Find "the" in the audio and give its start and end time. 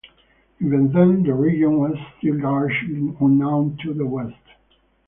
1.21-1.31, 3.93-4.07